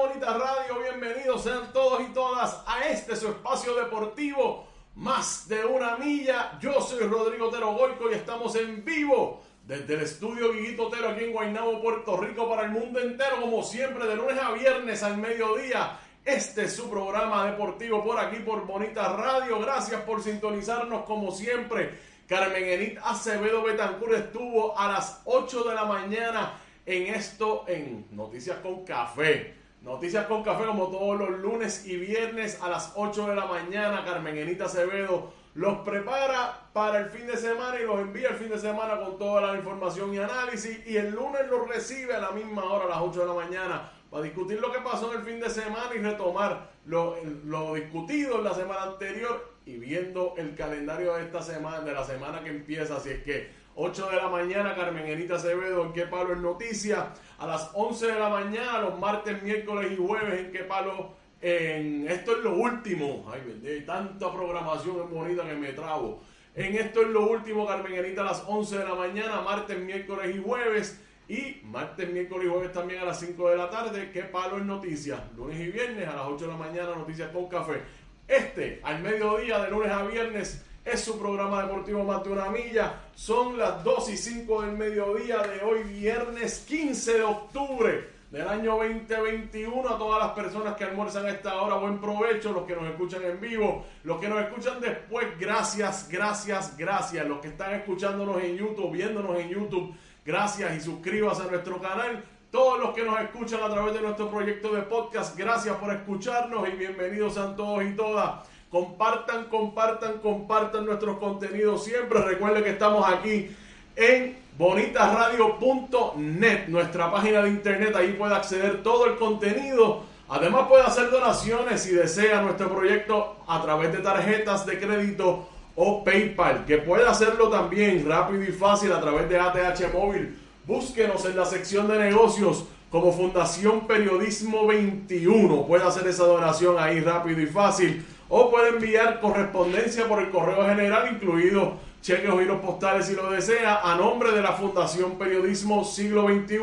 [0.00, 5.98] Bonita Radio, bienvenidos sean todos y todas a este su espacio deportivo, más de una
[5.98, 6.58] milla.
[6.60, 11.24] Yo soy Rodrigo Tero Goico y estamos en vivo desde el estudio Guiguito Tero aquí
[11.24, 15.18] en Guaynabo, Puerto Rico, para el mundo entero, como siempre, de lunes a viernes al
[15.18, 15.98] mediodía.
[16.24, 19.60] Este es su programa deportivo por aquí, por Bonita Radio.
[19.60, 22.16] Gracias por sintonizarnos como siempre.
[22.26, 26.54] Carmen Enit Acevedo Betancur estuvo a las 8 de la mañana
[26.86, 29.54] en esto, en Noticias con Café.
[29.82, 34.04] Noticias con Café como todos los lunes y viernes a las 8 de la mañana.
[34.04, 38.50] Carmen Enita Acevedo los prepara para el fin de semana y los envía el fin
[38.50, 40.86] de semana con toda la información y análisis.
[40.86, 43.92] Y el lunes los recibe a la misma hora, a las 8 de la mañana,
[44.10, 48.38] para discutir lo que pasó en el fin de semana y retomar lo, lo discutido
[48.38, 52.50] en la semana anterior y viendo el calendario de esta semana, de la semana que
[52.50, 52.96] empieza.
[52.96, 57.12] Así es que 8 de la mañana, Carmen Enita Acevedo en Qué Palo es Noticia.
[57.38, 61.14] A las 11 de la mañana, los martes, miércoles y jueves en Qué Palo.
[61.42, 63.30] En esto es lo último.
[63.30, 66.22] Ay, de tanta programación es bonita que me trabo.
[66.54, 70.34] En esto es lo último, Carmen Enita, a las 11 de la mañana, martes, miércoles
[70.34, 71.02] y jueves.
[71.28, 74.10] Y martes, miércoles y jueves también a las 5 de la tarde.
[74.12, 75.28] Qué Palo es Noticia.
[75.36, 77.82] Lunes y viernes a las 8 de la mañana, Noticias con Café.
[78.28, 82.94] Este, al mediodía, de lunes a viernes es su programa deportivo Más de una Milla.
[83.16, 88.76] Son las 2 y 5 del mediodía de hoy, viernes 15 de octubre del año
[88.76, 89.88] 2021.
[89.88, 92.52] A todas las personas que almuerzan a esta hora, buen provecho.
[92.52, 97.26] Los que nos escuchan en vivo, los que nos escuchan después, gracias, gracias, gracias.
[97.26, 99.92] Los que están escuchándonos en YouTube, viéndonos en YouTube,
[100.26, 102.24] gracias y suscríbase a nuestro canal.
[102.50, 106.68] Todos los que nos escuchan a través de nuestro proyecto de podcast, gracias por escucharnos
[106.68, 112.20] y bienvenidos a todos y todas Compartan, compartan, compartan nuestros contenidos siempre.
[112.20, 113.54] Recuerden que estamos aquí
[113.94, 117.94] en bonitasradio.net, nuestra página de internet.
[117.94, 120.02] Ahí puede acceder todo el contenido.
[120.28, 126.02] Además puede hacer donaciones si desea nuestro proyecto a través de tarjetas de crédito o
[126.02, 130.36] PayPal, que puede hacerlo también rápido y fácil a través de ATH Móvil.
[130.66, 135.66] Búsquenos en la sección de negocios como Fundación Periodismo 21.
[135.66, 140.66] Puede hacer esa donación ahí rápido y fácil o puede enviar correspondencia por el correo
[140.66, 145.84] general, incluido cheques o giros postales si lo desea, a nombre de la Fundación Periodismo
[145.84, 146.56] Siglo XXI,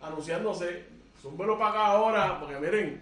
[0.00, 0.93] anunciándose,
[1.24, 3.00] súmbelo para acá ahora, porque miren,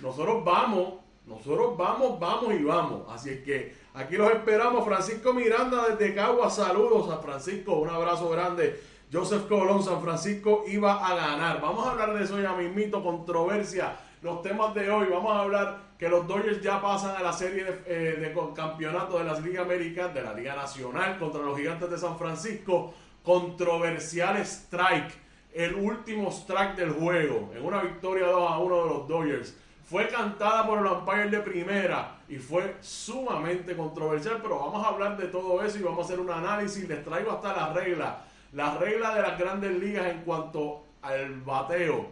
[0.00, 0.94] nosotros vamos,
[1.26, 3.02] nosotros vamos, vamos y vamos.
[3.12, 4.86] Así es que aquí los esperamos.
[4.86, 8.80] Francisco Miranda desde Cagua, saludos a Francisco, un abrazo grande.
[9.12, 11.60] Joseph Colón, San Francisco iba a ganar.
[11.60, 13.96] Vamos a hablar de eso ya mismito, controversia.
[14.22, 17.64] Los temas de hoy, vamos a hablar que los Dodgers ya pasan a la serie
[17.64, 21.98] de, eh, campeonato de las Ligas Américas, de la Liga Nacional contra los Gigantes de
[21.98, 22.94] San Francisco.
[23.22, 25.12] Controversial strike,
[25.52, 29.56] el último strike del juego, en una victoria 2 a 1 de los Dodgers.
[29.84, 35.16] Fue cantada por el umpire de primera y fue sumamente controversial, pero vamos a hablar
[35.16, 36.86] de todo eso y vamos a hacer un análisis.
[36.86, 38.18] Les traigo hasta la regla
[38.52, 42.08] la regla de las grandes ligas en cuanto al bateo.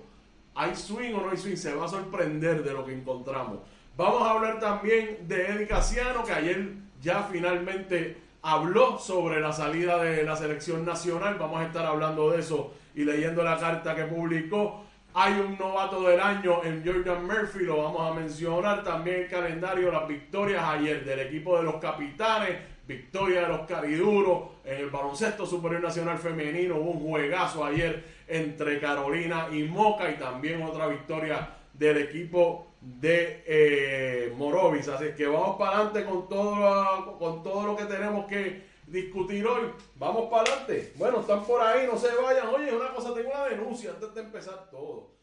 [0.54, 1.56] ¿Hay swing o no hay swing?
[1.56, 3.58] Se va a sorprender de lo que encontramos.
[3.96, 10.00] Vamos a hablar también de Eddie Casiano, que ayer ya finalmente habló sobre la salida
[10.00, 11.36] de la selección nacional.
[11.36, 14.84] Vamos a estar hablando de eso y leyendo la carta que publicó.
[15.14, 18.84] Hay un novato del año en Jordan Murphy, lo vamos a mencionar.
[18.84, 22.56] También el calendario, las victorias ayer del equipo de los capitanes
[22.86, 26.76] victoria de los cariduros en el baloncesto superior nacional femenino.
[26.76, 33.44] Hubo un juegazo ayer entre Carolina y Moca y también otra victoria del equipo de
[33.46, 34.88] eh, Morovis.
[34.88, 39.70] Así que vamos para adelante con todo, con todo lo que tenemos que discutir hoy.
[39.96, 40.92] Vamos para adelante.
[40.96, 42.48] Bueno, están por ahí, no se vayan.
[42.48, 45.16] Oye, una cosa, tengo una denuncia antes de empezar todo.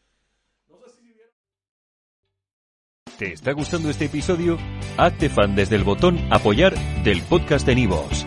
[3.18, 4.58] ¿Te está gustando este episodio?
[4.96, 6.74] Hazte fan desde el botón apoyar
[7.04, 8.26] del podcast de Nivos.